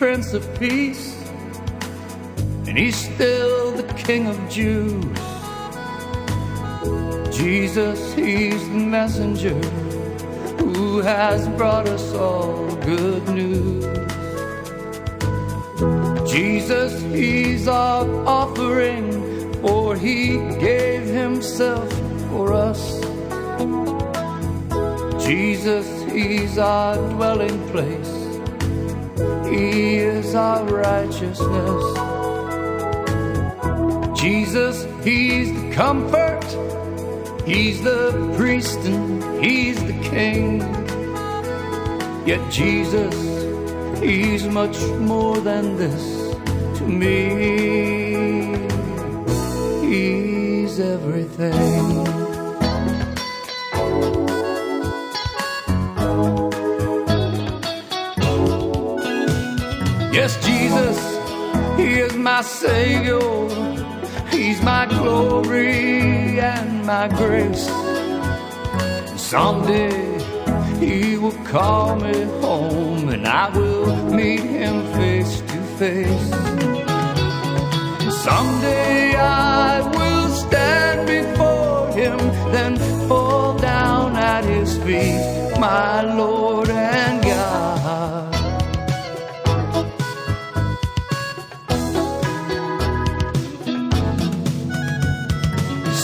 Prince 0.00 0.32
of 0.32 0.58
Peace, 0.58 1.14
and 2.66 2.78
He's 2.78 2.96
still 2.96 3.70
the 3.72 3.82
King 3.92 4.26
of 4.28 4.36
Jews. 4.48 5.04
Jesus, 7.30 8.14
He's 8.14 8.66
the 8.70 8.78
messenger 8.96 9.54
who 10.64 11.00
has 11.02 11.46
brought 11.58 11.86
us 11.86 12.14
all 12.14 12.74
good 12.76 13.28
news. 13.28 13.84
Jesus, 16.30 17.02
He's 17.12 17.68
our 17.68 18.08
offering, 18.26 19.12
for 19.60 19.96
He 19.96 20.38
gave 20.58 21.04
Himself 21.04 21.92
for 22.30 22.54
us. 22.54 23.00
Jesus, 25.22 25.86
He's 26.10 26.56
our 26.56 26.96
dwelling 27.10 27.68
place. 27.68 28.19
He 29.50 29.96
is 29.96 30.34
our 30.34 30.64
righteousness. 30.64 31.84
Jesus, 34.18 34.86
He's 35.02 35.52
the 35.52 35.72
comfort. 35.72 36.44
He's 37.44 37.82
the 37.82 38.32
priest 38.36 38.78
and 38.78 39.44
He's 39.44 39.76
the 39.84 39.98
king. 40.08 40.60
Yet 42.26 42.48
Jesus, 42.52 43.14
He's 44.00 44.44
much 44.46 44.78
more 45.00 45.36
than 45.38 45.76
this 45.76 46.04
to 46.78 46.84
me. 46.86 48.56
He's 49.84 50.78
everything. 50.78 52.29
Yes, 60.12 60.44
Jesus, 60.44 60.98
He 61.78 62.00
is 62.00 62.16
my 62.16 62.42
Savior. 62.42 63.20
He's 64.28 64.60
my 64.60 64.86
glory 64.86 66.40
and 66.40 66.84
my 66.84 67.06
grace. 67.06 67.66
Someday 69.16 70.18
He 70.80 71.16
will 71.16 71.38
call 71.44 71.94
me 71.94 72.24
home 72.42 73.08
and 73.08 73.24
I 73.24 73.56
will 73.56 73.94
meet 74.10 74.40
Him 74.40 74.82
face 74.94 75.42
to 75.42 75.58
face. 75.78 76.30
Someday 78.24 78.79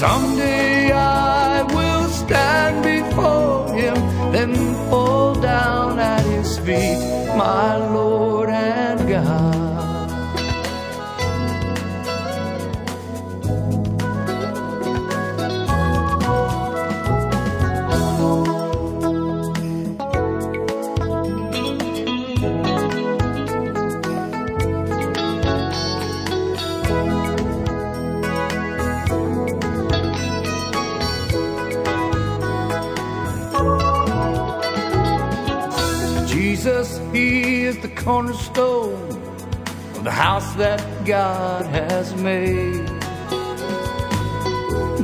Someday 0.00 0.92
I 0.92 1.60
will 1.74 2.08
stand 2.08 2.82
before 2.82 3.70
him, 3.74 3.96
then 4.32 4.54
fall 4.88 5.34
down 5.34 5.98
at 5.98 6.24
his 6.24 6.56
feet, 6.56 6.96
my 7.36 7.76
Lord 7.76 8.48
and 8.48 9.06
God. 9.06 9.69
Jesus, 36.60 37.00
He 37.10 37.64
is 37.64 37.78
the 37.78 37.88
cornerstone 37.88 39.08
of 39.96 40.04
the 40.04 40.10
house 40.10 40.52
that 40.56 40.82
God 41.06 41.64
has 41.64 42.14
made. 42.16 42.86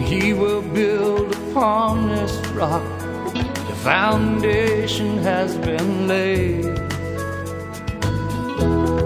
He 0.06 0.34
will 0.34 0.60
build 0.60 1.32
upon 1.32 2.10
this 2.10 2.36
rock, 2.48 2.82
the 3.32 3.76
foundation 3.82 5.16
has 5.16 5.56
been 5.56 6.06
laid. 6.06 6.64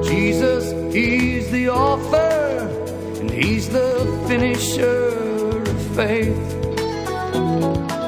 Jesus, 0.03 0.73
He's 0.93 1.49
the 1.53 1.69
author, 1.69 2.67
and 3.21 3.31
He's 3.31 3.69
the 3.69 4.25
finisher 4.27 5.63
of 5.63 5.81
faith. 5.95 6.49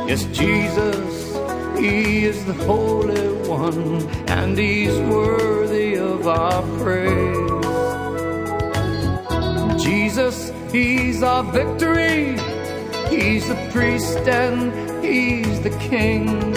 Yes, 0.09 0.25
Jesus, 0.33 1.22
He 1.83 2.25
is 2.27 2.45
the 2.45 2.53
Holy 2.53 3.27
One, 3.49 4.09
and 4.29 4.57
He's 4.57 4.97
worthy 5.11 5.97
of 5.97 6.29
our 6.29 6.63
praise. 6.79 7.51
Jesus, 9.83 10.53
He's 10.71 11.25
our 11.25 11.43
victory. 11.43 12.39
He's 13.11 13.49
the 13.49 13.57
priest 13.73 14.19
and 14.29 14.73
He's 15.05 15.61
the 15.63 15.77
King. 15.91 16.55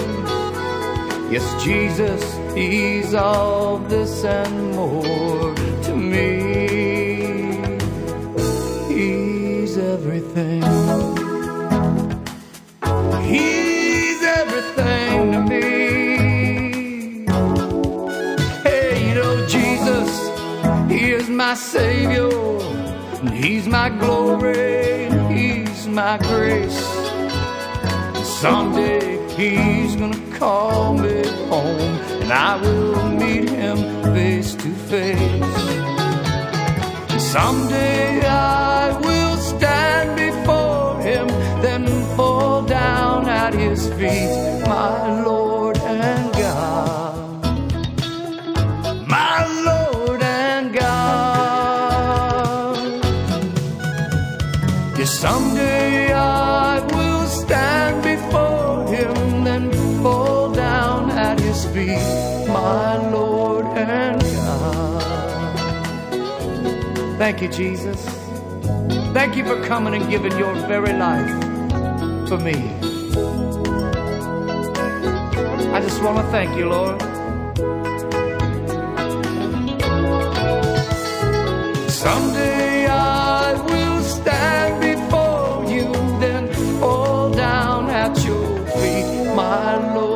Yes, 1.32 1.64
Jesus, 1.64 2.24
He's 2.54 3.16
all 3.16 3.80
this 3.80 4.24
and 4.24 4.74
more 4.76 5.56
to 5.86 5.96
me. 5.96 6.68
He's 8.94 9.76
everything. 9.76 10.62
He's 13.24 13.65
He 20.96 21.12
is 21.12 21.30
my 21.30 21.56
Savior, 21.56 22.30
and 23.20 23.30
He's 23.30 23.68
my 23.68 23.90
glory, 23.90 25.08
and 25.08 25.36
He's 25.36 25.88
my 25.88 26.18
grace. 26.20 26.80
Someday 28.40 29.20
He's 29.36 29.98
gonna 29.98 30.38
call 30.38 30.94
me 30.94 31.28
home, 31.50 32.00
and 32.22 32.32
I 32.32 32.56
will 32.62 33.10
meet 33.10 33.50
Him 33.50 33.78
face 34.14 34.56
to 34.56 34.70
face. 34.92 35.76
Someday 37.22 38.26
I 38.26 38.98
will 39.02 39.36
stand 39.36 40.16
before 40.16 41.02
him, 41.02 41.28
then 41.62 41.86
fall 42.16 42.62
down 42.62 43.28
at 43.28 43.54
his 43.54 43.90
feet, 43.96 44.55
fall 60.02 60.52
down 60.54 61.12
at 61.12 61.40
his 61.40 61.66
feet, 61.66 62.48
my 62.48 62.98
Lord 63.10 63.66
and 63.78 64.22
God. 64.22 65.02
Thank 67.18 67.42
you, 67.42 67.48
Jesus. 67.50 68.04
Thank 69.14 69.36
you 69.38 69.46
for 69.46 69.64
coming 69.66 69.94
and 69.94 70.10
giving 70.10 70.38
your 70.38 70.54
very 70.68 70.94
life 70.94 71.30
for 72.28 72.38
me. 72.38 72.56
I 75.74 75.80
just 75.82 76.02
want 76.04 76.18
to 76.18 76.24
thank 76.32 76.58
you, 76.58 76.70
Lord. 76.70 77.02
Someday 81.90 82.45
my 89.46 89.94
Lord. 89.94 90.15